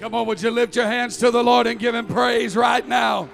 [0.00, 2.86] Come on, would you lift your hands to the Lord and give him praise right
[2.86, 3.28] now?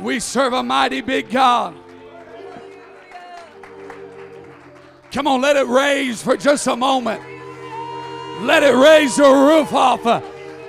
[0.00, 1.76] We serve a mighty big God.
[5.12, 7.22] Come on, let it raise for just a moment.
[8.42, 10.20] Let it raise the roof off uh,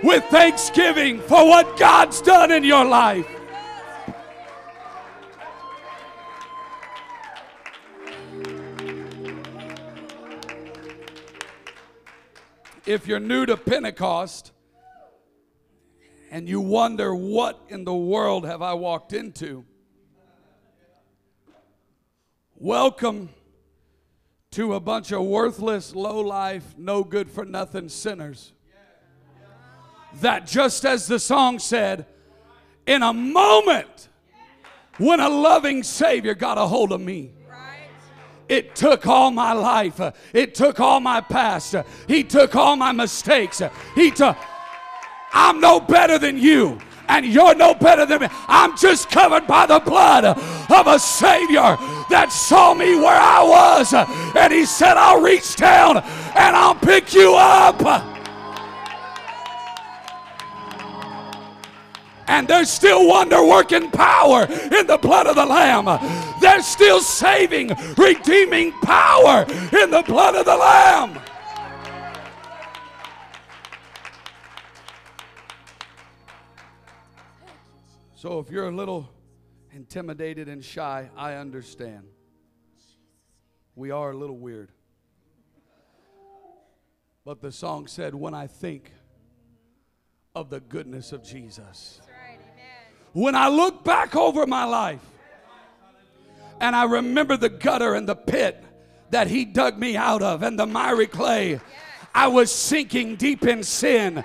[0.04, 3.28] with thanksgiving for what God's done in your life.
[12.92, 14.52] If you're new to Pentecost
[16.30, 19.64] and you wonder what in the world have I walked into,
[22.58, 23.30] welcome
[24.52, 28.52] to a bunch of worthless, low life, no good for nothing sinners.
[30.16, 32.06] That just as the song said,
[32.86, 34.10] in a moment
[34.98, 37.32] when a loving Savior got a hold of me.
[38.52, 40.02] It took all my life.
[40.34, 41.74] It took all my past.
[42.06, 43.62] He took all my mistakes.
[43.96, 44.36] He took.
[45.32, 48.28] I'm no better than you and you're no better than me.
[48.50, 51.78] I'm just covered by the blood of a Savior
[52.10, 53.94] that saw me where I was.
[54.36, 58.11] And He said, I'll reach down and I'll pick you up.
[62.32, 65.86] And there's still wonder working power in the blood of the Lamb.
[66.40, 69.46] There's still saving, redeeming power
[69.78, 71.20] in the blood of the Lamb.
[78.16, 79.10] So if you're a little
[79.72, 82.06] intimidated and shy, I understand.
[83.76, 84.72] We are a little weird.
[87.26, 88.94] But the song said, When I think
[90.34, 92.01] of the goodness of Jesus,
[93.14, 95.02] when I look back over my life
[96.60, 98.64] and I remember the gutter and the pit
[99.10, 101.60] that He dug me out of and the miry clay,
[102.14, 104.24] I was sinking deep in sin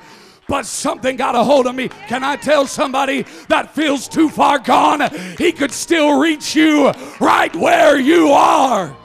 [0.49, 1.89] but something got a hold of me.
[2.09, 5.01] Can I tell somebody that feels too far gone?
[5.39, 8.97] He could still reach you right where you are.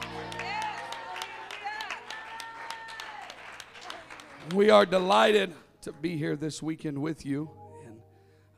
[4.54, 7.50] We are delighted to be here this weekend with you.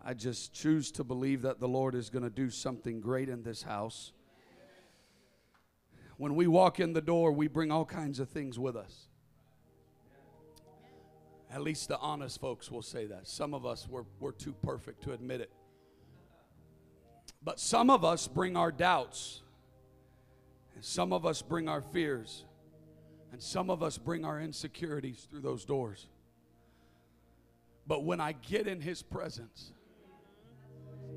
[0.07, 3.43] I just choose to believe that the Lord is going to do something great in
[3.43, 4.13] this house.
[6.19, 9.09] When we walk in the door, we bring all kinds of things with us.
[11.51, 13.27] At least the honest folks will say that.
[13.27, 15.51] Some of us, we're, we're too perfect to admit it.
[17.43, 19.43] But some of us bring our doubts,
[20.75, 22.45] and some of us bring our fears,
[23.33, 26.09] and some of us bring our insecurities through those doors.
[27.87, 29.73] But when I get in His presence,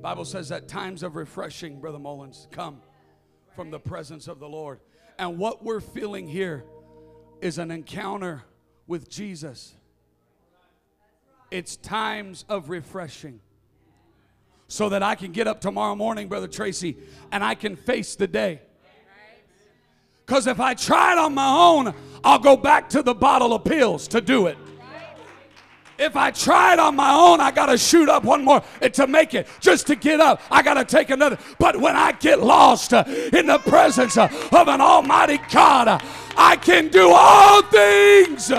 [0.01, 2.81] Bible says that times of refreshing, Brother Mullins, come
[3.55, 4.79] from the presence of the Lord.
[5.19, 6.63] And what we're feeling here
[7.41, 8.43] is an encounter
[8.87, 9.75] with Jesus
[11.51, 13.39] it's times of refreshing.
[14.69, 16.97] So that I can get up tomorrow morning, Brother Tracy,
[17.31, 18.61] and I can face the day.
[20.25, 23.63] Because if I try it on my own, I'll go back to the bottle of
[23.63, 24.57] pills to do it.
[25.99, 28.61] If I try it on my own, I got to shoot up one more
[28.93, 29.47] to make it.
[29.59, 31.37] Just to get up, I got to take another.
[31.57, 33.03] But when I get lost uh,
[33.33, 35.99] in the presence uh, of an almighty God, uh,
[36.37, 38.51] I can do all things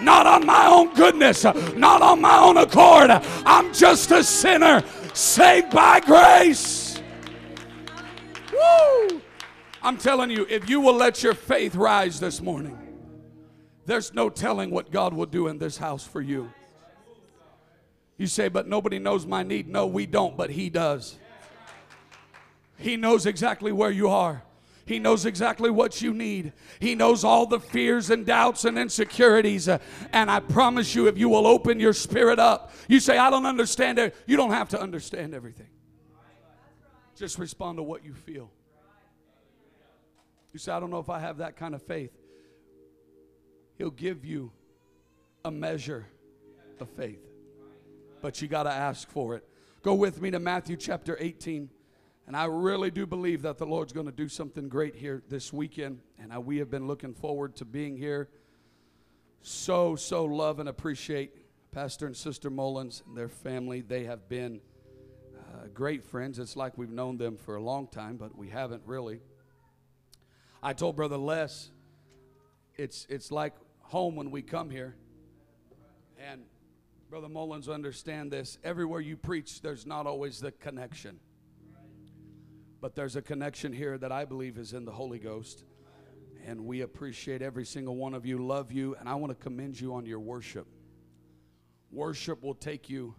[0.00, 3.10] not on my own goodness, not on my own accord.
[3.10, 7.00] I'm just a sinner saved by grace.
[8.52, 9.20] Woo!
[9.82, 12.78] I'm telling you, if you will let your faith rise this morning,
[13.86, 16.50] there's no telling what God will do in this house for you.
[18.16, 19.68] You say, but nobody knows my need.
[19.68, 21.16] No, we don't, but He does.
[22.76, 24.42] He knows exactly where you are.
[24.86, 26.52] He knows exactly what you need.
[26.78, 29.66] He knows all the fears and doubts and insecurities.
[29.66, 33.46] And I promise you, if you will open your spirit up, you say, I don't
[33.46, 34.14] understand it.
[34.26, 35.68] You don't have to understand everything.
[37.16, 38.50] Just respond to what you feel.
[40.52, 42.12] You say, I don't know if I have that kind of faith.
[43.76, 44.52] He'll give you
[45.44, 46.06] a measure
[46.80, 47.24] of faith,
[48.22, 49.44] but you got to ask for it.
[49.82, 51.68] Go with me to Matthew chapter 18.
[52.26, 55.52] And I really do believe that the Lord's going to do something great here this
[55.52, 56.00] weekend.
[56.18, 58.30] And I, we have been looking forward to being here.
[59.42, 61.32] So, so love and appreciate
[61.70, 63.82] Pastor and Sister Mullins and their family.
[63.82, 64.62] They have been
[65.36, 66.38] uh, great friends.
[66.38, 69.20] It's like we've known them for a long time, but we haven't really.
[70.62, 71.70] I told Brother Les,
[72.76, 73.52] it's, it's like
[73.84, 74.96] home when we come here.
[76.18, 76.42] And
[77.10, 78.58] Brother Mullins understand this.
[78.64, 81.20] Everywhere you preach, there's not always the connection.
[82.80, 85.64] But there's a connection here that I believe is in the Holy Ghost.
[86.46, 89.80] And we appreciate every single one of you, love you, and I want to commend
[89.80, 90.66] you on your worship.
[91.90, 93.14] Worship will take you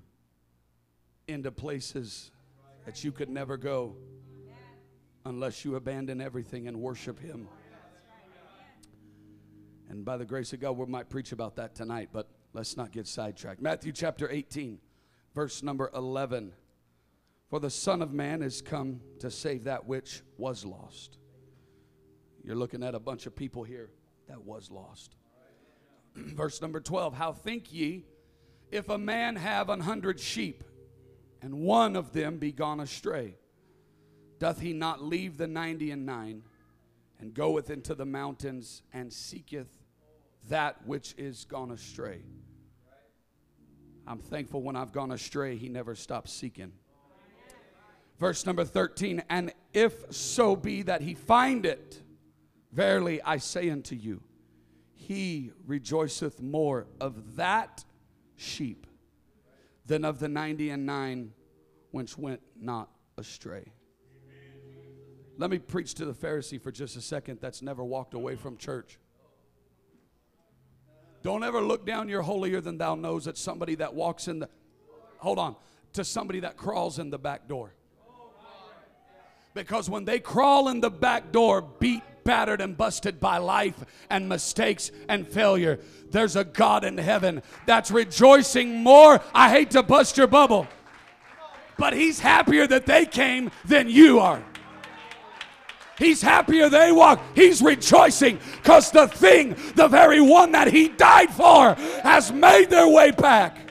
[1.28, 2.32] into places
[2.86, 3.96] that you could never go
[5.26, 7.48] unless you abandon everything and worship Him.
[9.90, 12.92] And by the grace of God, we might preach about that tonight, but let's not
[12.92, 13.62] get sidetracked.
[13.62, 14.80] Matthew chapter 18,
[15.34, 16.54] verse number 11.
[17.50, 21.18] For the Son of Man is come to save that which was lost.
[22.44, 23.90] You're looking at a bunch of people here
[24.28, 25.16] that was lost.
[26.16, 28.06] Verse number 12 How think ye
[28.72, 30.64] if a man have an hundred sheep
[31.42, 33.36] and one of them be gone astray?
[34.40, 36.44] Doth he not leave the ninety and nine
[37.20, 39.84] and goeth into the mountains and seeketh
[40.50, 42.22] that which is gone astray?
[44.08, 46.72] I'm thankful when I've gone astray, he never stops seeking.
[48.20, 52.02] Verse number 13, and if so be that he find it,
[52.76, 54.22] Verily I say unto you,
[54.94, 57.86] he rejoiceth more of that
[58.36, 58.86] sheep
[59.86, 61.32] than of the ninety and nine
[61.92, 63.72] which went not astray.
[65.38, 68.58] Let me preach to the Pharisee for just a second that's never walked away from
[68.58, 68.98] church.
[71.24, 74.50] Don't ever look down your holier than thou nose at somebody that walks in the,
[75.18, 75.56] hold on,
[75.94, 77.74] to somebody that crawls in the back door.
[79.54, 84.30] Because when they crawl in the back door, beat battered and busted by life and
[84.30, 85.80] mistakes and failure,
[86.12, 89.22] there's a God in heaven that's rejoicing more.
[89.34, 90.68] I hate to bust your bubble,
[91.78, 94.44] but He's happier that they came than you are.
[95.98, 97.22] He's happier they walk.
[97.36, 102.88] He's rejoicing because the thing, the very one that He died for, has made their
[102.88, 103.66] way back.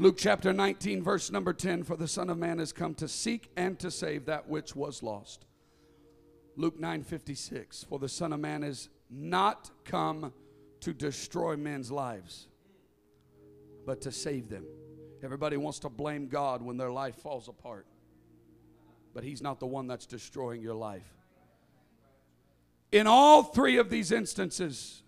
[0.00, 3.50] Luke chapter 19, verse number 10 For the Son of Man has come to seek
[3.56, 5.46] and to save that which was lost.
[6.56, 10.32] Luke 9 56 For the Son of Man is not come
[10.80, 12.46] to destroy men's lives,
[13.86, 14.64] but to save them.
[15.24, 17.86] Everybody wants to blame God when their life falls apart,
[19.18, 21.12] but He's not the one that's destroying your life.
[22.92, 25.02] In all three of these instances,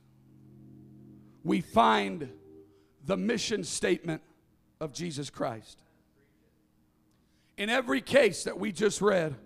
[1.44, 2.28] we find
[3.04, 4.20] the mission statement
[4.80, 5.84] of Jesus Christ.
[7.56, 9.36] In every case that we just read,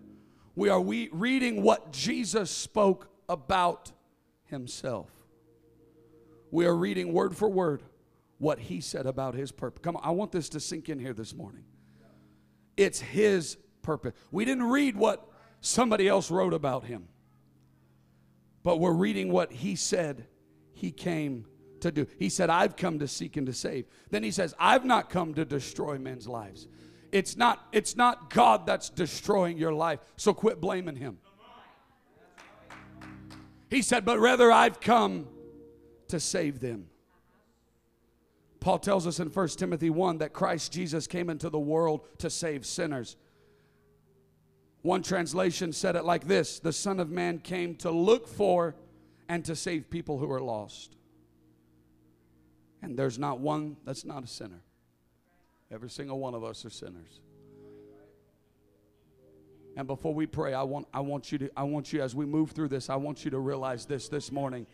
[0.56, 3.92] we are we reading what Jesus spoke about
[4.44, 5.10] himself.
[6.50, 7.82] We are reading word for word
[8.38, 9.82] what he said about his purpose.
[9.82, 11.64] Come on, I want this to sink in here this morning.
[12.78, 14.14] It's his purpose.
[14.32, 15.24] We didn't read what
[15.60, 17.06] somebody else wrote about him,
[18.64, 20.26] but we're reading what he said
[20.72, 21.46] he came
[21.80, 22.06] to do.
[22.18, 23.86] He said, I've come to seek and to save.
[24.10, 26.66] Then he says, I've not come to destroy men's lives.
[27.12, 31.18] It's not, it's not God that's destroying your life, so quit blaming him.
[33.70, 35.28] He said, But rather I've come
[36.08, 36.86] to save them.
[38.60, 42.30] Paul tells us in 1 Timothy 1 that Christ Jesus came into the world to
[42.30, 43.16] save sinners.
[44.84, 48.74] One translation said it like this The Son of Man came to look for
[49.30, 50.94] and to save people who are lost.
[52.82, 54.60] And there's not one that's not a sinner.
[55.72, 57.22] Every single one of us are sinners.
[59.74, 62.26] And before we pray, I want, I want you to, I want you, as we
[62.26, 64.66] move through this, I want you to realize this this morning.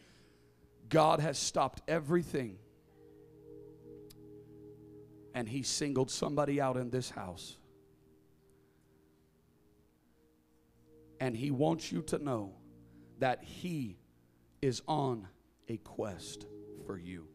[0.89, 2.59] God has stopped everything.
[5.35, 7.59] And He singled somebody out in this house.
[11.21, 12.55] And He wants you to know
[13.19, 13.99] that He
[14.61, 15.29] is on
[15.69, 16.47] a quest
[16.87, 17.29] for you.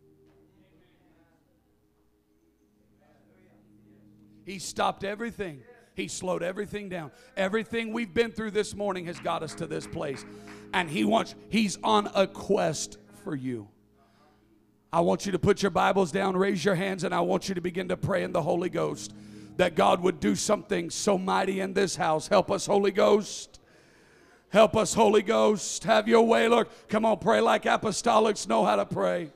[4.46, 5.62] He stopped everything.
[5.96, 7.12] He slowed everything down.
[7.36, 10.26] Everything we've been through this morning has got us to this place.
[10.74, 13.70] And he wants he's on a quest for you.
[14.92, 17.56] I want you to put your Bibles down, raise your hands and I want you
[17.56, 19.14] to begin to pray in the Holy Ghost
[19.58, 22.28] that God would do something so mighty in this house.
[22.28, 23.60] Help us Holy Ghost.
[24.50, 25.84] Help us Holy Ghost.
[25.84, 26.68] Have your way, Lord.
[26.88, 29.32] Come on, pray like apostolics know how to pray.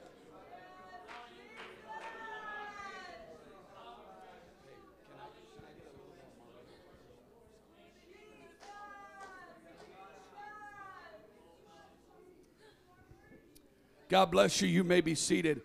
[14.09, 14.67] God bless you.
[14.67, 15.61] You may be seated.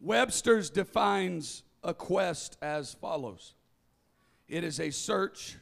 [0.00, 3.54] Webster's defines a quest as follows
[4.48, 5.56] it is a search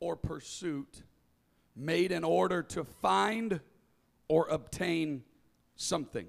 [0.00, 1.02] or pursuit
[1.74, 3.60] made in order to find
[4.28, 5.22] or obtain
[5.76, 6.26] something.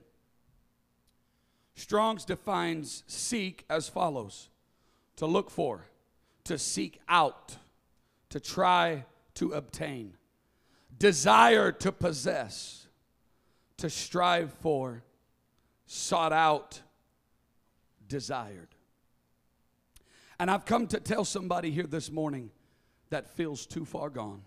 [1.76, 4.50] Strong's defines seek as follows
[5.16, 5.86] to look for,
[6.44, 7.58] to seek out,
[8.30, 10.14] to try to obtain,
[10.98, 12.88] desire to possess,
[13.78, 15.04] to strive for,
[15.88, 16.82] sought out,
[18.08, 18.68] desired.
[20.40, 22.52] And I've come to tell somebody here this morning
[23.10, 24.42] that feels too far gone.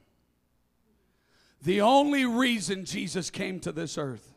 [1.62, 4.34] The only reason Jesus came to this earth,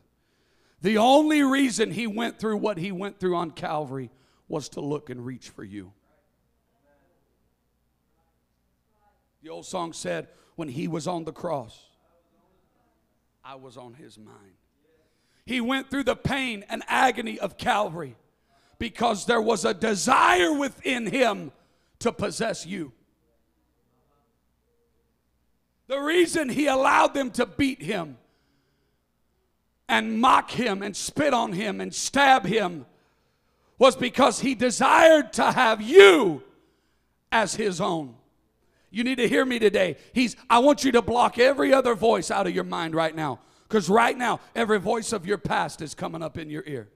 [0.80, 4.10] the only reason he went through what he went through on Calvary
[4.48, 5.92] was to look and reach for you.
[9.42, 11.84] The old song said, when he was on the cross,
[13.44, 14.54] I was on his mind.
[15.44, 18.16] He went through the pain and agony of Calvary
[18.78, 21.52] because there was a desire within him
[22.00, 22.92] to possess you.
[25.88, 28.18] The reason he allowed them to beat him
[29.88, 32.86] and mock him and spit on him and stab him
[33.78, 36.42] was because he desired to have you
[37.30, 38.14] as his own.
[38.90, 39.96] You need to hear me today.
[40.12, 43.40] He's I want you to block every other voice out of your mind right now
[43.68, 46.88] cuz right now every voice of your past is coming up in your ear.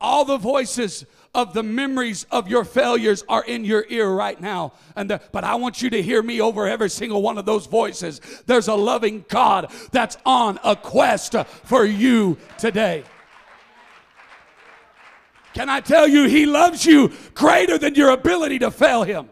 [0.00, 4.72] All the voices of the memories of your failures are in your ear right now.
[4.96, 7.66] And the, but I want you to hear me over every single one of those
[7.66, 8.20] voices.
[8.46, 11.34] There's a loving God that's on a quest
[11.64, 13.04] for you today.
[15.54, 19.30] Can I tell you, He loves you greater than your ability to fail Him.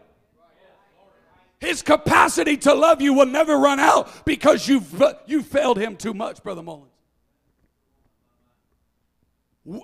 [1.59, 5.95] His capacity to love you will never run out because you've, uh, you failed Him
[5.95, 6.94] too much, Brother Mullins.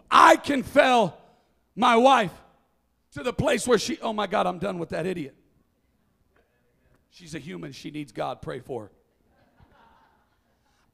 [0.10, 1.18] I can fail
[1.76, 2.34] my wife
[3.14, 5.36] to the place where she, oh my God, I'm done with that idiot.
[7.10, 7.72] She's a human.
[7.72, 8.42] She needs God.
[8.42, 8.92] Pray for her.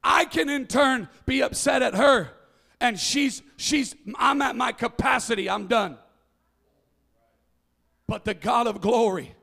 [0.03, 2.31] I can in turn be upset at her
[2.79, 5.49] and she's she's I'm at my capacity.
[5.49, 5.97] I'm done.
[8.07, 9.35] But the God of glory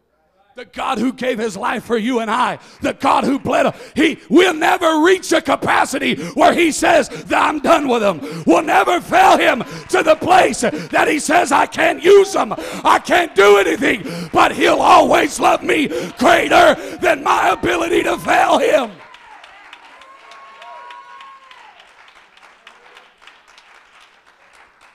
[0.55, 4.21] the God who gave his life for you and I, the God who bled, he
[4.31, 8.45] will never reach a capacity where he says that I'm done with him.
[8.47, 13.01] Will never fail him to the place that he says I can't use him, I
[13.05, 18.93] can't do anything, but he'll always love me greater than my ability to fail him.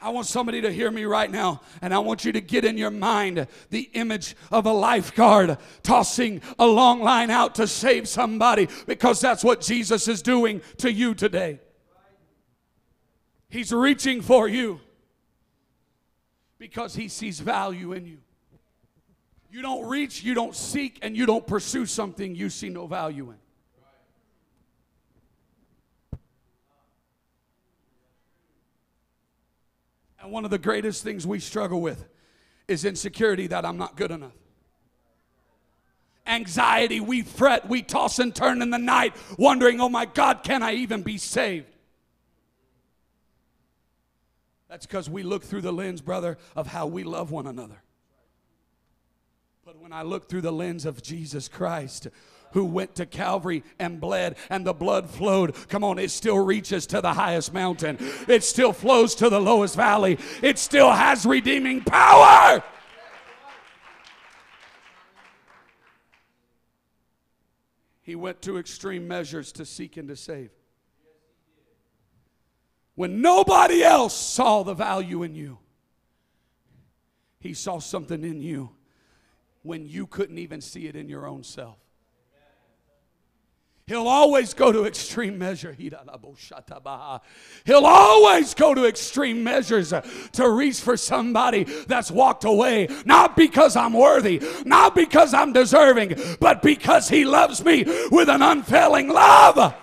[0.01, 2.77] I want somebody to hear me right now, and I want you to get in
[2.77, 8.69] your mind the image of a lifeguard tossing a long line out to save somebody
[8.87, 11.59] because that's what Jesus is doing to you today.
[13.49, 14.79] He's reaching for you
[16.59, 18.19] because he sees value in you.
[19.51, 23.31] You don't reach, you don't seek, and you don't pursue something you see no value
[23.31, 23.37] in.
[30.31, 32.05] One of the greatest things we struggle with
[32.67, 34.33] is insecurity that I'm not good enough.
[36.27, 40.61] Anxiety, we fret, we toss and turn in the night, wondering, oh my God, can
[40.61, 41.65] I even be saved?
[44.69, 47.81] That's because we look through the lens, brother, of how we love one another.
[49.65, 52.07] But when I look through the lens of Jesus Christ,
[52.51, 55.55] who went to Calvary and bled, and the blood flowed.
[55.67, 59.75] Come on, it still reaches to the highest mountain, it still flows to the lowest
[59.75, 62.63] valley, it still has redeeming power.
[68.01, 70.49] He went to extreme measures to seek and to save.
[72.95, 75.59] When nobody else saw the value in you,
[77.39, 78.71] he saw something in you
[79.61, 81.77] when you couldn't even see it in your own self.
[83.89, 85.75] He'll always go to extreme measure.
[87.65, 89.91] He'll always go to extreme measures
[90.33, 96.21] to reach for somebody that's walked away, not because I'm worthy, not because I'm deserving,
[96.39, 99.73] but because He loves me with an unfailing love.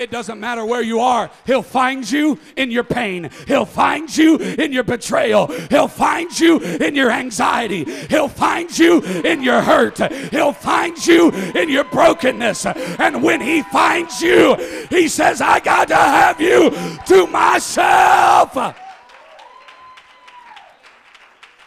[0.00, 1.30] It doesn't matter where you are.
[1.44, 3.28] He'll find you in your pain.
[3.46, 5.48] He'll find you in your betrayal.
[5.68, 7.84] He'll find you in your anxiety.
[7.84, 9.98] He'll find you in your hurt.
[10.30, 12.64] He'll find you in your brokenness.
[12.64, 14.54] And when he finds you,
[14.88, 16.70] he says, I got to have you
[17.06, 18.54] to myself.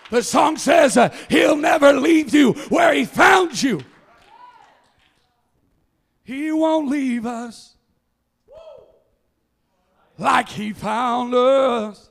[0.10, 3.82] The song says, uh, He'll never leave you where He found you.
[6.24, 7.73] He won't leave us
[10.24, 12.10] like he found us.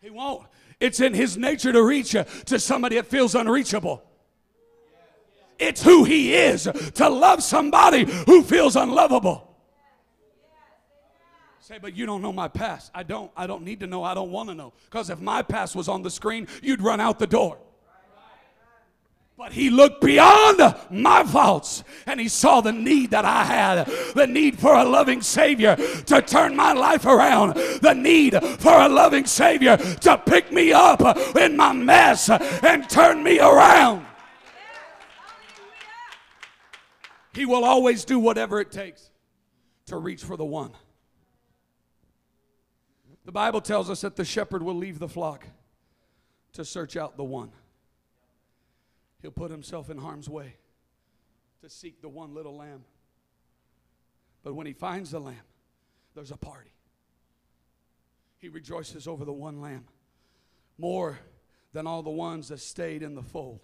[0.00, 0.46] He won't.
[0.80, 2.12] It's in his nature to reach
[2.46, 4.02] to somebody that feels unreachable.
[5.58, 6.62] It's who he is
[6.94, 9.46] to love somebody who feels unlovable.
[11.60, 12.90] Say, but you don't know my past.
[12.94, 13.30] I don't.
[13.36, 14.02] I don't need to know.
[14.02, 14.72] I don't want to know.
[14.86, 17.58] Because if my past was on the screen, you'd run out the door.
[19.40, 24.26] But he looked beyond my faults and he saw the need that I had the
[24.26, 29.24] need for a loving Savior to turn my life around, the need for a loving
[29.24, 31.00] Savior to pick me up
[31.38, 34.04] in my mess and turn me around.
[37.32, 39.10] He will always do whatever it takes
[39.86, 40.72] to reach for the one.
[43.24, 45.46] The Bible tells us that the shepherd will leave the flock
[46.52, 47.52] to search out the one.
[49.22, 50.54] He'll put himself in harm's way
[51.62, 52.84] to seek the one little lamb.
[54.42, 55.36] But when he finds the lamb,
[56.14, 56.72] there's a party.
[58.38, 59.84] He rejoices over the one lamb
[60.78, 61.18] more
[61.72, 63.60] than all the ones that stayed in the fold.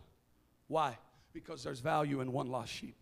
[0.68, 0.98] Why?
[1.32, 2.96] Because there's value in one lost sheep.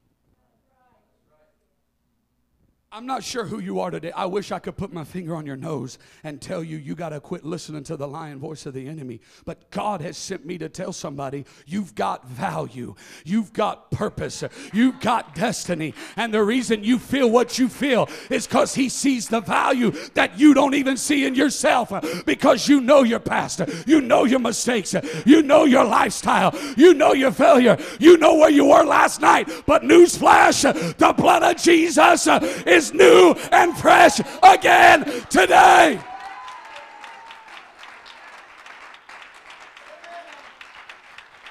[2.97, 4.13] I'm not sure who you are today.
[4.13, 7.09] I wish I could put my finger on your nose and tell you you got
[7.09, 9.21] to quit listening to the lying voice of the enemy.
[9.45, 15.01] But God has sent me to tell somebody you've got value, you've got purpose, you've
[15.01, 15.93] got destiny.
[16.15, 20.39] And the reason you feel what you feel is because He sees the value that
[20.39, 21.93] you don't even see in yourself
[22.25, 24.95] because you know your past, you know your mistakes,
[25.27, 29.51] you know your lifestyle, you know your failure, you know where you were last night.
[29.67, 32.29] But newsflash, the blood of Jesus
[32.65, 36.00] is is new and fresh again today.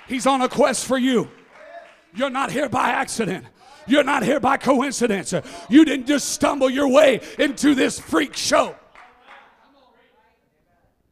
[0.07, 1.29] He's on a quest for you.
[2.13, 3.45] You're not here by accident.
[3.87, 5.33] You're not here by coincidence.
[5.69, 8.75] You didn't just stumble your way into this freak show.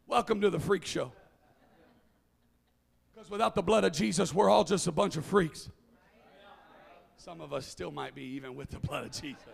[0.08, 1.12] Welcome to the freak show.
[3.14, 5.70] Because without the blood of Jesus, we're all just a bunch of freaks.
[7.18, 9.48] Some of us still might be even with the blood of Jesus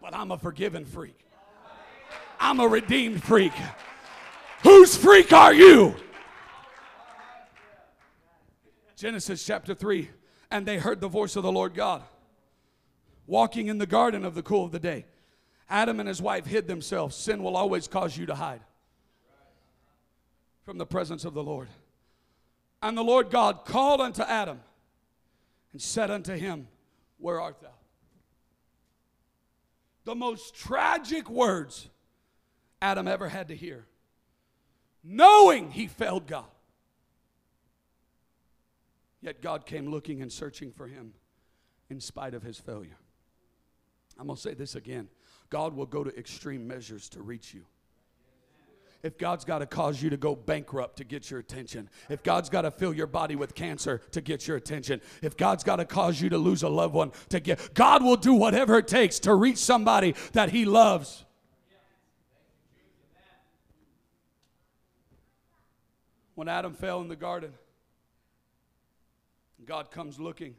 [0.00, 1.18] but I'm a forgiven freak.
[2.38, 3.52] I'm a redeemed freak.
[4.62, 5.94] Whose freak are you?
[8.96, 10.10] Genesis chapter 3.
[10.50, 12.02] And they heard the voice of the Lord God
[13.26, 15.04] walking in the garden of the cool of the day.
[15.68, 17.16] Adam and his wife hid themselves.
[17.16, 18.60] Sin will always cause you to hide
[20.64, 21.68] from the presence of the Lord.
[22.82, 24.60] And the Lord God called unto Adam
[25.72, 26.68] and said unto him,
[27.18, 27.68] Where art thou?
[30.06, 31.88] The most tragic words
[32.80, 33.86] Adam ever had to hear,
[35.02, 36.46] knowing he failed God.
[39.20, 41.12] Yet God came looking and searching for him
[41.90, 42.96] in spite of his failure.
[44.18, 45.08] I'm going to say this again
[45.50, 47.64] God will go to extreme measures to reach you
[49.02, 52.48] if God's got to cause you to go bankrupt to get your attention, if God's
[52.48, 55.84] got to fill your body with cancer to get your attention, if God's got to
[55.84, 59.18] cause you to lose a loved one to get, God will do whatever it takes
[59.20, 61.24] to reach somebody that He loves.
[66.34, 67.52] When Adam fell in the garden,
[69.64, 70.54] God comes looking.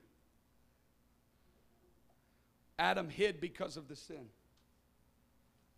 [2.80, 4.30] Adam hid because of the sin.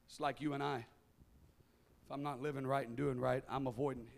[0.07, 0.85] It's like you and I.
[2.09, 4.09] If I'm not living right and doing right, I'm avoiding him.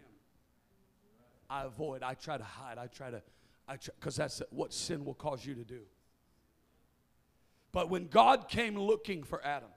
[1.49, 2.03] I avoid.
[2.03, 2.77] I try to hide.
[2.77, 3.21] I try to,
[3.67, 5.81] I because that's what sin will cause you to do.
[7.73, 9.67] But when God came looking for Adam,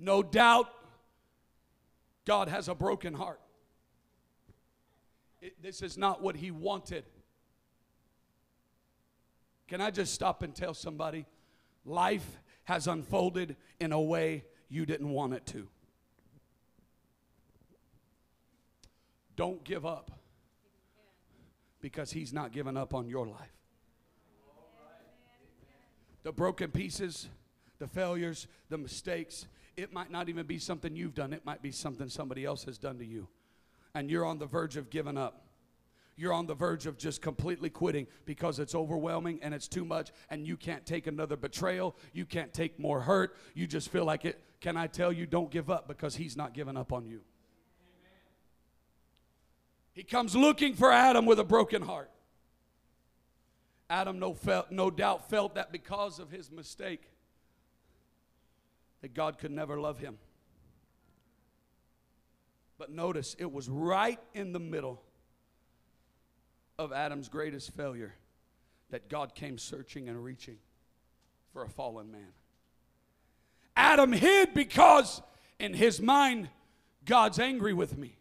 [0.00, 0.68] no doubt
[2.24, 3.40] God has a broken heart.
[5.40, 7.04] It, this is not what he wanted.
[9.68, 11.24] Can I just stop and tell somebody
[11.84, 15.68] life has unfolded in a way you didn't want it to?
[19.36, 20.10] Don't give up
[21.80, 23.52] because He's not giving up on your life.
[26.22, 27.28] The broken pieces,
[27.78, 31.70] the failures, the mistakes, it might not even be something you've done, it might be
[31.70, 33.28] something somebody else has done to you.
[33.94, 35.42] And you're on the verge of giving up.
[36.16, 40.12] You're on the verge of just completely quitting because it's overwhelming and it's too much,
[40.30, 41.96] and you can't take another betrayal.
[42.12, 43.36] You can't take more hurt.
[43.52, 44.40] You just feel like it.
[44.60, 47.20] Can I tell you, don't give up because He's not giving up on you.
[49.94, 52.10] He comes looking for Adam with a broken heart.
[53.88, 57.02] Adam no, felt, no doubt felt that because of his mistake,
[59.02, 60.18] that God could never love him.
[62.76, 65.00] But notice, it was right in the middle
[66.76, 68.14] of Adam's greatest failure
[68.90, 70.56] that God came searching and reaching
[71.52, 72.32] for a fallen man.
[73.76, 75.22] Adam hid because
[75.60, 76.48] in his mind,
[77.04, 78.16] God's angry with me.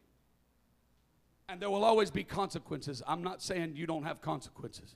[1.50, 3.04] And there will always be consequences.
[3.08, 4.96] I'm not saying you don't have consequences.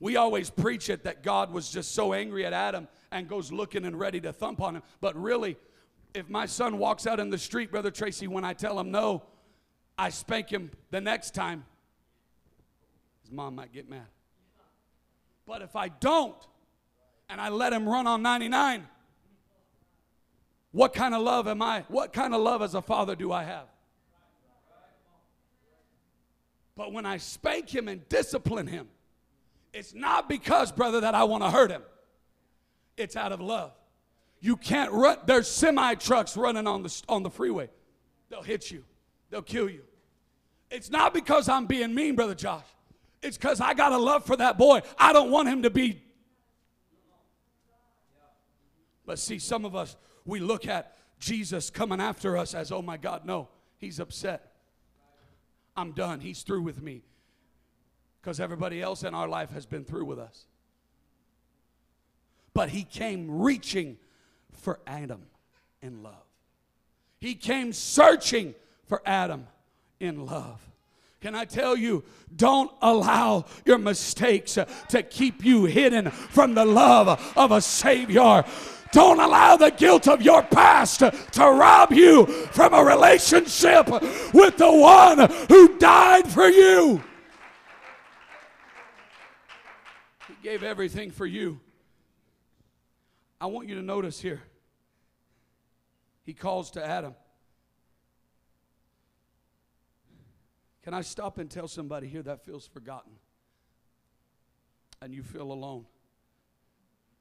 [0.00, 3.84] We always preach it that God was just so angry at Adam and goes looking
[3.84, 4.82] and ready to thump on him.
[5.00, 5.56] But really,
[6.14, 9.22] if my son walks out in the street, Brother Tracy, when I tell him no,
[9.98, 11.64] I spank him the next time.
[13.22, 14.06] His mom might get mad.
[15.46, 16.36] But if I don't,
[17.28, 18.86] and I let him run on 99,
[20.72, 21.84] what kind of love am I?
[21.88, 23.66] What kind of love as a father do I have?
[26.80, 28.88] But when I spank him and discipline him,
[29.70, 31.82] it's not because, brother, that I want to hurt him.
[32.96, 33.72] It's out of love.
[34.40, 35.18] You can't run.
[35.26, 37.68] There's semi trucks running on the, on the freeway.
[38.30, 38.82] They'll hit you,
[39.28, 39.82] they'll kill you.
[40.70, 42.64] It's not because I'm being mean, Brother Josh.
[43.20, 44.80] It's because I got a love for that boy.
[44.98, 46.02] I don't want him to be.
[49.04, 52.96] But see, some of us, we look at Jesus coming after us as, oh my
[52.96, 54.49] God, no, he's upset.
[55.76, 56.20] I'm done.
[56.20, 57.02] He's through with me.
[58.20, 60.44] Because everybody else in our life has been through with us.
[62.52, 63.96] But he came reaching
[64.52, 65.22] for Adam
[65.80, 66.14] in love.
[67.18, 68.54] He came searching
[68.86, 69.46] for Adam
[70.00, 70.60] in love.
[71.20, 72.02] Can I tell you,
[72.34, 78.44] don't allow your mistakes to keep you hidden from the love of a Savior.
[78.92, 83.88] Don't allow the guilt of your past to rob you from a relationship
[84.34, 87.02] with the one who died for you.
[90.26, 91.60] He gave everything for you.
[93.40, 94.42] I want you to notice here.
[96.24, 97.14] He calls to Adam.
[100.82, 103.12] Can I stop and tell somebody here that feels forgotten
[105.02, 105.86] and you feel alone?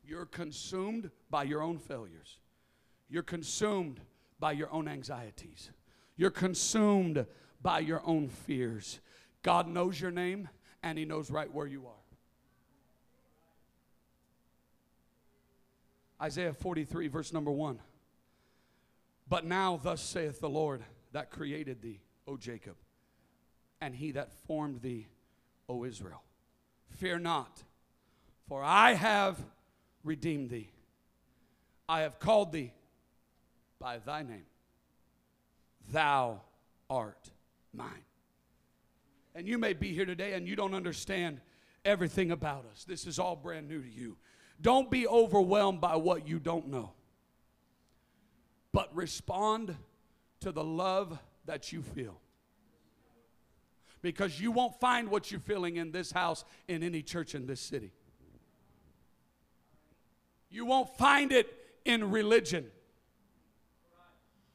[0.09, 2.39] You're consumed by your own failures.
[3.09, 3.99] You're consumed
[4.39, 5.69] by your own anxieties.
[6.17, 7.25] You're consumed
[7.61, 8.99] by your own fears.
[9.43, 10.49] God knows your name
[10.81, 11.93] and He knows right where you are.
[16.21, 17.79] Isaiah 43, verse number 1.
[19.29, 22.75] But now, thus saith the Lord that created thee, O Jacob
[23.81, 25.07] and he that formed thee,
[25.67, 26.23] O Israel.
[26.89, 27.63] Fear not,
[28.47, 29.37] for I have
[30.03, 30.69] redeemed thee.
[31.87, 32.73] I have called thee
[33.79, 34.45] by thy name.
[35.91, 36.41] Thou
[36.89, 37.29] art
[37.73, 38.03] mine.
[39.35, 41.39] And you may be here today and you don't understand
[41.85, 42.83] everything about us.
[42.83, 44.17] This is all brand new to you.
[44.61, 46.91] Don't be overwhelmed by what you don't know,
[48.73, 49.75] but respond
[50.41, 52.19] to the love that you feel
[54.01, 57.61] because you won't find what you're feeling in this house in any church in this
[57.61, 57.91] city.
[60.49, 61.53] You won't find it
[61.85, 62.65] in religion.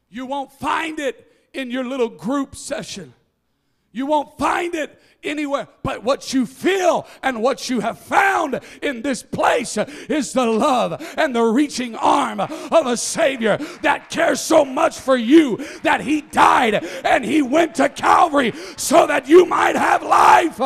[0.08, 3.14] You won't find it in your little group session.
[3.94, 5.68] You won't find it anywhere.
[5.84, 11.00] But what you feel and what you have found in this place is the love
[11.16, 16.22] and the reaching arm of a Savior that cares so much for you that He
[16.22, 20.60] died and He went to Calvary so that you might have life.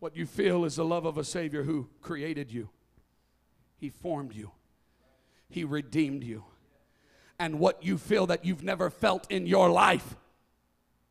[0.00, 2.68] What you feel is the love of a Savior who created you,
[3.76, 4.50] He formed you,
[5.48, 6.44] He redeemed you
[7.40, 10.14] and what you feel that you've never felt in your life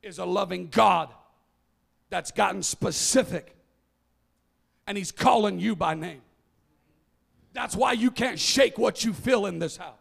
[0.03, 1.09] is a loving God
[2.11, 3.55] that's gotten specific
[4.85, 6.21] and He's calling you by name.
[7.53, 9.97] That's why you can't shake what you feel in this house.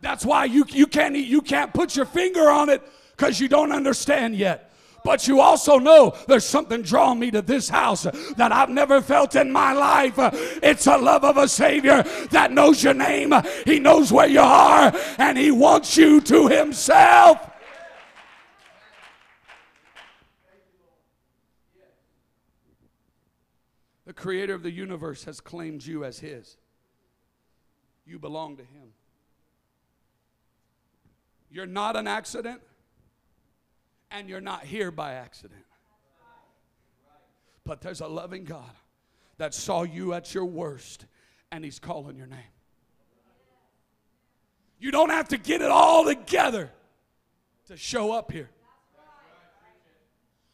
[0.00, 2.80] That's why you, you, can't, you can't put your finger on it
[3.16, 4.69] because you don't understand yet.
[5.04, 8.02] But you also know there's something drawing me to this house
[8.36, 10.14] that I've never felt in my life.
[10.62, 13.32] It's a love of a Savior that knows your name,
[13.64, 17.46] He knows where you are, and He wants you to Himself.
[24.06, 26.56] The creator of the universe has claimed you as His.
[28.04, 28.92] You belong to Him.
[31.48, 32.60] You're not an accident
[34.10, 35.64] and you're not here by accident.
[37.64, 38.70] But there's a loving God
[39.38, 41.06] that saw you at your worst
[41.52, 42.38] and He's calling your name.
[44.78, 46.70] You don't have to get it all together
[47.66, 48.50] to show up here.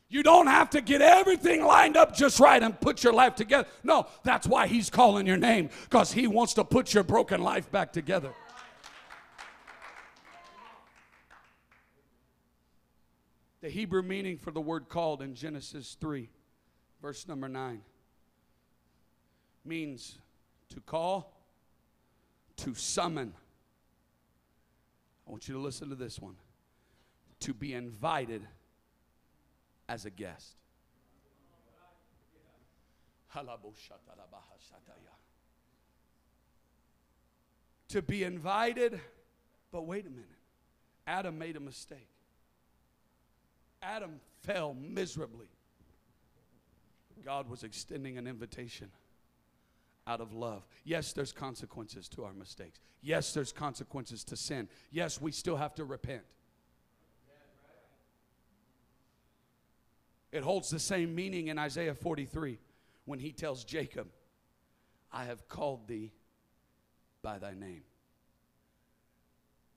[0.09, 3.69] You don't have to get everything lined up just right and put your life together.
[3.83, 7.71] No, that's why He's calling your name because He wants to put your broken life
[7.71, 8.33] back together.
[13.67, 16.31] The Hebrew meaning for the word called in Genesis 3,
[17.03, 17.83] verse number 9,
[19.65, 20.21] means
[20.69, 21.37] to call,
[22.59, 23.35] to summon.
[25.27, 26.37] I want you to listen to this one
[27.41, 28.47] to be invited
[29.89, 30.55] as a guest.
[37.89, 39.01] To be invited,
[39.73, 40.27] but wait a minute.
[41.09, 42.16] Adam made a mistake.
[43.83, 45.49] Adam fell miserably.
[47.25, 48.91] God was extending an invitation
[50.07, 50.65] out of love.
[50.85, 52.79] Yes, there's consequences to our mistakes.
[53.03, 54.69] Yes, there's consequences to sin.
[54.91, 56.23] Yes, we still have to repent.
[60.33, 62.59] It holds the same meaning in Isaiah 43
[63.05, 64.09] when he tells Jacob,
[65.13, 66.13] I have called thee
[67.23, 67.83] by thy name.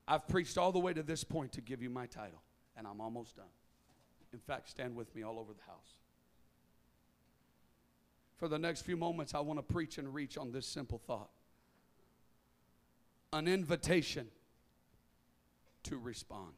[0.06, 2.42] I've preached all the way to this point to give you my title,
[2.76, 3.46] and I'm almost done.
[4.32, 5.94] In fact, stand with me all over the house.
[8.36, 11.30] For the next few moments, I want to preach and reach on this simple thought
[13.32, 14.26] an invitation
[15.84, 16.54] to respond.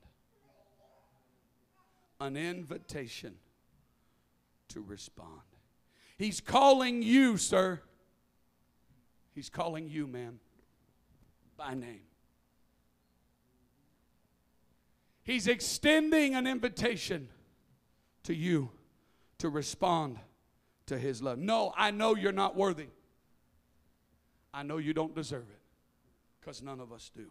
[2.21, 3.35] An invitation
[4.69, 5.41] to respond.
[6.17, 7.83] He's calling you, sir.
[9.35, 10.39] He's calling you, ma'am,
[11.57, 12.03] by name.
[15.25, 17.29] He's extending an invitation
[18.25, 18.71] to you
[19.39, 20.19] to respond
[20.87, 21.39] to his love.
[21.39, 22.89] No, I know you're not worthy.
[24.55, 25.61] I know you don't deserve it
[26.41, 27.31] because none of us do.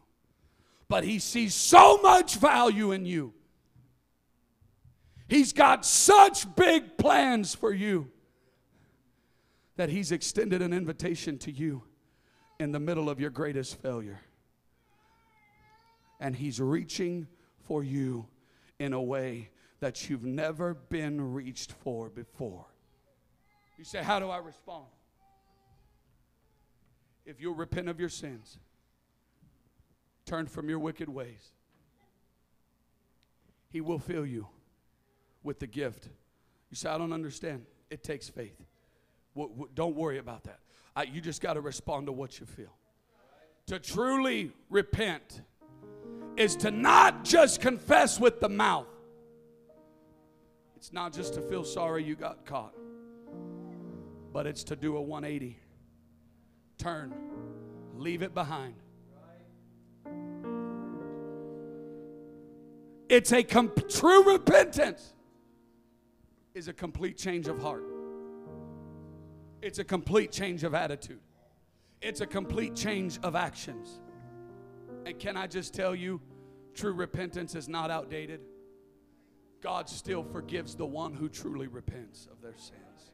[0.88, 3.34] But he sees so much value in you.
[5.27, 8.12] He's got such big plans for you
[9.77, 11.84] that he's extended an invitation to you
[12.60, 14.19] in the middle of your greatest failure.
[16.19, 17.27] And he's reaching
[17.62, 18.27] for you
[18.80, 19.50] in a way
[19.81, 22.65] that you've never been reached for before.
[23.77, 24.85] You say, How do I respond?
[27.25, 28.57] If you'll repent of your sins,
[30.25, 31.51] turn from your wicked ways,
[33.69, 34.47] He will fill you
[35.43, 36.07] with the gift.
[36.69, 37.65] You say, I don't understand.
[37.89, 38.55] It takes faith.
[39.35, 40.59] W- w- don't worry about that.
[40.95, 42.73] I, you just got to respond to what you feel.
[43.67, 45.41] To truly repent
[46.37, 48.87] is to not just confess with the mouth.
[50.81, 52.73] It's not just to feel sorry you got caught,
[54.33, 55.55] but it's to do a 180.
[56.79, 57.13] Turn,
[57.95, 58.73] leave it behind.
[63.09, 65.13] It's a com- true repentance
[66.55, 67.83] is a complete change of heart.
[69.61, 71.21] It's a complete change of attitude.
[72.01, 74.01] It's a complete change of actions.
[75.05, 76.19] And can I just tell you,
[76.73, 78.41] true repentance is not outdated.
[79.62, 83.12] God still forgives the one who truly repents of their sins.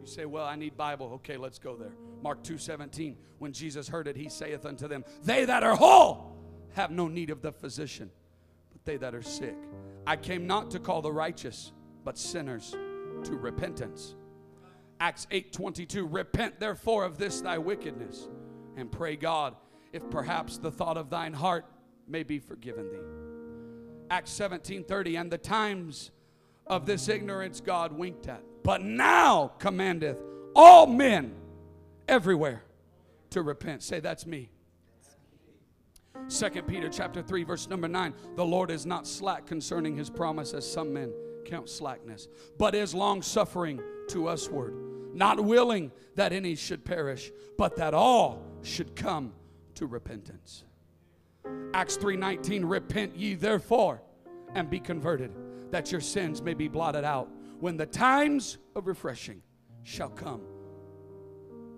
[0.00, 1.92] You say, "Well, I need Bible." Okay, let's go there.
[2.22, 3.18] Mark 2:17.
[3.38, 6.36] When Jesus heard it, he saith unto them, "They that are whole
[6.72, 8.10] have no need of the physician,
[8.72, 9.56] but they that are sick.
[10.06, 11.72] I came not to call the righteous,
[12.04, 12.70] but sinners
[13.24, 14.16] to repentance."
[15.00, 16.06] Acts 8:22.
[16.06, 18.28] Repent therefore of this thy wickedness
[18.76, 19.54] and pray God
[19.92, 21.66] if perhaps the thought of thine heart
[22.06, 23.27] may be forgiven thee.
[24.10, 26.10] Acts 17:30 and the times
[26.66, 30.18] of this ignorance God winked at but now commandeth
[30.54, 31.34] all men
[32.06, 32.62] everywhere
[33.30, 33.82] to repent.
[33.82, 34.50] Say that's me.
[36.26, 40.52] Second Peter chapter 3 verse number 9 the Lord is not slack concerning his promise
[40.52, 41.12] as some men
[41.46, 44.74] count slackness but is long suffering to usward
[45.14, 49.32] not willing that any should perish but that all should come
[49.74, 50.64] to repentance
[51.74, 54.02] Acts 3:19 repent ye therefore
[54.54, 55.32] and be converted
[55.70, 57.30] that your sins may be blotted out
[57.60, 59.42] when the times of refreshing
[59.82, 60.42] shall come.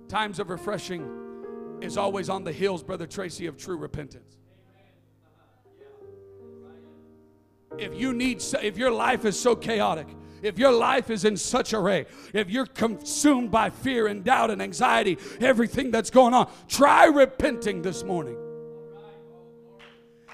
[0.08, 4.38] Times of refreshing is always on the hills brother Tracy of true repentance.
[7.78, 10.08] If you need if your life is so chaotic
[10.42, 14.62] if your life is in such array, if you're consumed by fear and doubt and
[14.62, 18.38] anxiety, everything that's going on, try repenting this morning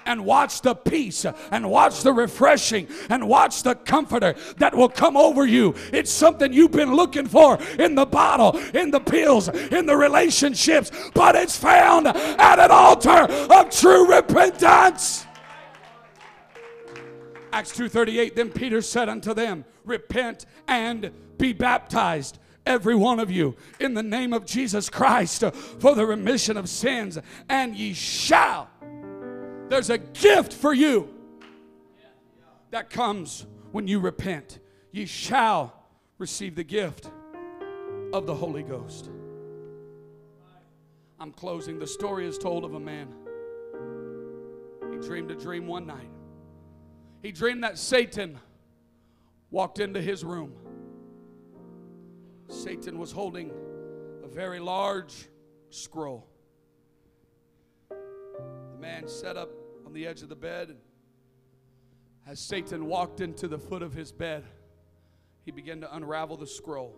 [0.07, 5.15] and watch the peace and watch the refreshing and watch the comforter that will come
[5.15, 5.75] over you.
[5.93, 10.91] It's something you've been looking for in the bottle, in the pills, in the relationships,
[11.13, 15.25] but it's found at an altar of true repentance.
[17.51, 23.55] Acts 2:38 Then Peter said unto them, Repent and be baptized every one of you
[23.79, 25.43] in the name of Jesus Christ
[25.79, 27.17] for the remission of sins
[27.49, 28.69] and ye shall
[29.69, 31.13] there's a gift for you
[32.71, 34.59] that comes when you repent.
[34.91, 35.73] Ye shall
[36.17, 37.09] receive the gift
[38.13, 39.09] of the Holy Ghost.
[41.19, 41.79] I'm closing.
[41.79, 43.13] The story is told of a man.
[44.91, 46.09] He dreamed a dream one night.
[47.21, 48.39] He dreamed that Satan
[49.49, 50.53] walked into his room.
[52.49, 53.51] Satan was holding
[54.23, 55.27] a very large
[55.69, 56.27] scroll.
[58.87, 59.49] Man sat up
[59.85, 60.77] on the edge of the bed
[62.25, 64.45] As Satan walked into the foot of his bed,
[65.43, 66.95] he began to unravel the scroll.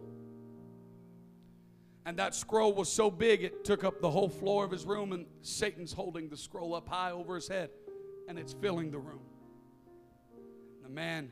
[2.06, 5.14] And that scroll was so big it took up the whole floor of his room,
[5.14, 7.72] and Satan's holding the scroll up high over his head,
[8.28, 9.22] and it's filling the room.
[10.84, 11.32] The man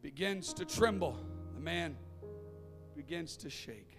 [0.00, 1.94] begins to tremble, the man
[2.96, 3.98] begins to shake.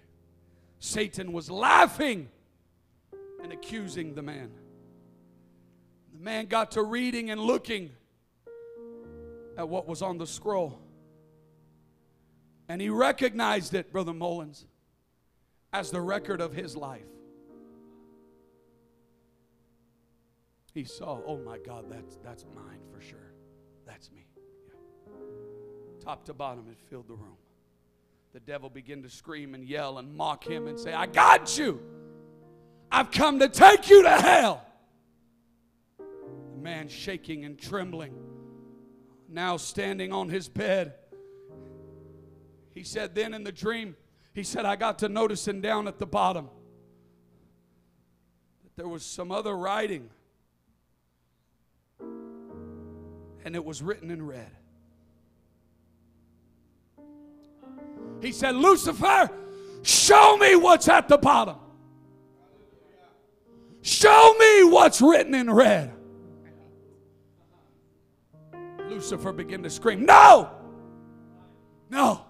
[0.80, 2.30] Satan was laughing
[3.44, 4.50] and accusing the man.
[6.22, 7.90] The man got to reading and looking
[9.58, 10.80] at what was on the scroll.
[12.70, 14.68] And he recognized it, Brother Mullins,
[15.74, 17.02] as the record of his life.
[20.76, 23.34] He saw, oh my God, that's, that's mine for sure.
[23.88, 24.28] That's me.
[24.68, 24.76] Yeah.
[26.06, 27.38] Top to bottom, it filled the room.
[28.34, 31.82] The devil began to scream and yell and mock him and say, I got you.
[32.92, 34.68] I've come to take you to hell.
[36.62, 38.14] Man shaking and trembling
[39.32, 40.94] now standing on his bed.
[42.74, 43.96] He said, Then in the dream,
[44.34, 46.50] he said, I got to noticing down at the bottom
[48.64, 50.10] that there was some other writing,
[52.00, 54.52] and it was written in red.
[58.22, 59.30] He said, Lucifer,
[59.82, 61.58] show me what's at the bottom.
[63.82, 65.92] Show me what's written in red.
[68.92, 70.52] Lucifer began to scream, No!
[71.90, 72.26] No!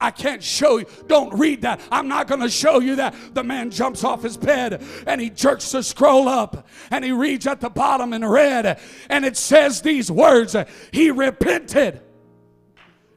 [0.00, 0.86] I can't show you.
[1.08, 1.80] Don't read that.
[1.90, 3.16] I'm not going to show you that.
[3.34, 7.48] The man jumps off his bed and he jerks the scroll up and he reads
[7.48, 8.78] at the bottom in red
[9.10, 10.54] and it says these words
[10.92, 12.00] He repented.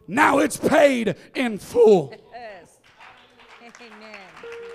[0.08, 2.16] Now it's paid in full.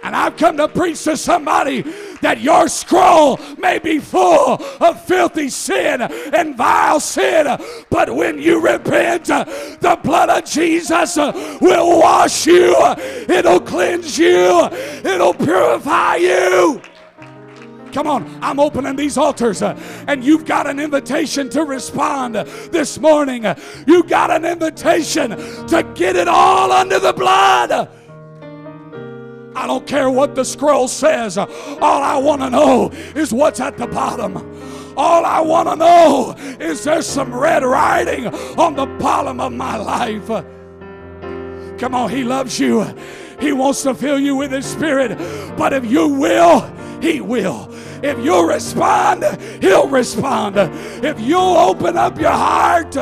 [0.02, 1.82] And I've come to preach to somebody
[2.26, 7.46] that your scroll may be full of filthy sin and vile sin,
[7.88, 12.74] but when you repent, the blood of Jesus will wash you,
[13.28, 14.68] it'll cleanse you,
[15.04, 16.82] it'll purify you.
[17.92, 22.98] Come on, I'm opening these altars, uh, and you've got an invitation to respond this
[22.98, 23.46] morning.
[23.86, 27.88] You've got an invitation to get it all under the blood.
[29.56, 31.38] I don't care what the scroll says.
[31.38, 31.48] All
[31.82, 34.36] I want to know is what's at the bottom.
[34.98, 39.76] All I want to know is there's some red writing on the bottom of my
[39.76, 40.26] life.
[41.78, 42.84] Come on, He loves you.
[43.40, 45.16] He wants to fill you with His Spirit.
[45.56, 46.60] But if you will,
[47.00, 47.68] He will.
[48.02, 49.24] If you'll respond,
[49.62, 50.56] He'll respond.
[51.02, 52.94] If you'll open up your heart,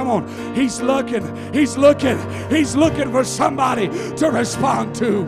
[0.00, 0.54] Come on.
[0.54, 1.52] He's looking.
[1.52, 2.18] He's looking.
[2.48, 5.26] He's looking for somebody to respond to.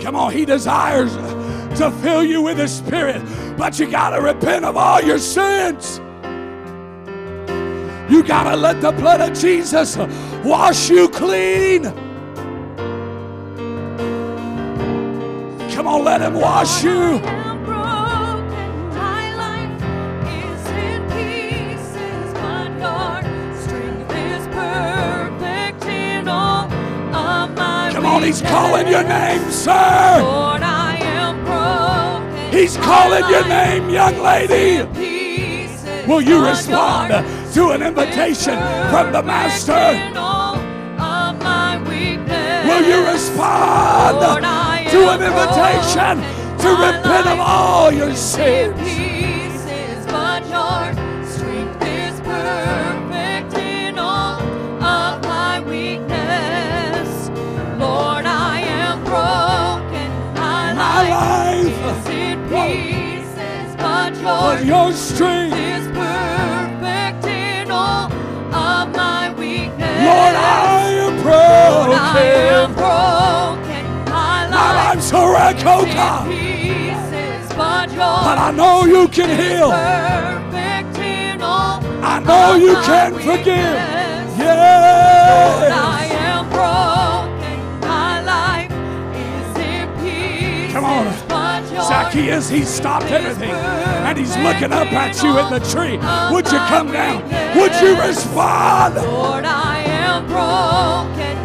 [0.00, 0.32] Come on.
[0.32, 1.16] He desires
[1.80, 3.20] to fill you with His Spirit,
[3.58, 5.98] but you got to repent of all your sins.
[8.08, 9.96] You got to let the blood of Jesus
[10.44, 12.09] wash you clean.
[15.90, 17.20] On, let Him wash you.
[27.92, 30.20] Come on, He's calling your name, sir.
[30.22, 32.52] Lord, I am broken.
[32.52, 34.86] He's calling your name, young lady.
[36.06, 37.10] Will you respond
[37.54, 38.56] to an invitation
[38.90, 39.96] from the Master?
[42.66, 44.59] Will you respond?
[45.00, 46.20] To an invitation
[46.58, 48.78] to repent of all your sins.
[50.12, 54.42] My heart's strength is perfect in all
[54.82, 57.28] of my weakness.
[57.78, 60.10] Lord, I am broken.
[60.36, 63.76] My life is in peace.
[63.78, 64.64] But
[78.00, 79.72] But I know you can heal.
[82.02, 83.76] I know you can forgive.
[84.38, 85.72] Yes.
[85.72, 87.80] I am broken.
[87.80, 88.70] My life
[89.16, 90.72] is in pieces.
[90.72, 91.12] Come on.
[91.82, 95.98] Zacchaeus, he stopped everything and he's looking up at you in the tree.
[96.32, 97.22] Would you come down?
[97.56, 98.94] Would you respond?
[98.94, 101.39] Lord, I am broken.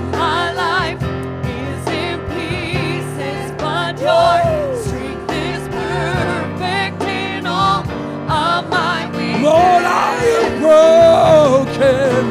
[9.55, 10.51] Lord, I am
[11.71, 12.23] broken.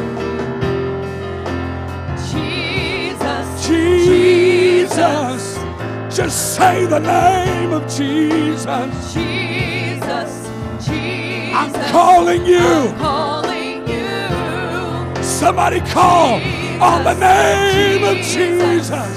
[2.31, 9.13] Jesus, Jesus, Jesus, just say the name of Jesus.
[9.13, 10.31] Jesus,
[10.87, 12.59] Jesus, I'm calling you.
[12.59, 15.23] I'm calling you.
[15.23, 19.13] Somebody call Jesus, on the name of Jesus.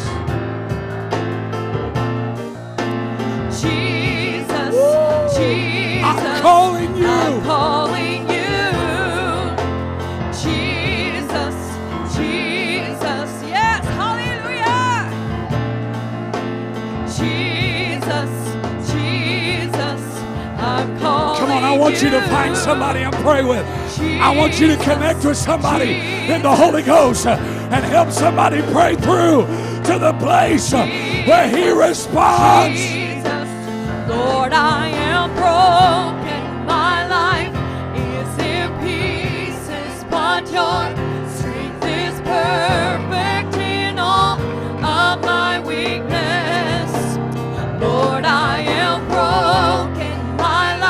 [3.63, 5.29] Jesus, Woo.
[5.37, 6.05] Jesus.
[6.09, 7.07] I'm calling you.
[7.09, 8.37] I'm calling you.
[10.33, 11.57] Jesus,
[12.17, 13.31] Jesus.
[13.47, 15.11] Yes, hallelujah.
[17.07, 18.31] Jesus,
[18.93, 20.03] Jesus.
[20.59, 23.67] I'm calling Come on, I want you to find somebody and pray with.
[24.01, 25.95] I want you to connect with somebody
[26.31, 29.47] in the Holy Ghost and help somebody pray through
[29.85, 32.81] to the place where He responds.
[32.81, 33.49] Jesus,
[34.09, 36.18] Lord, I am broken.
[47.81, 49.08] Lord, I am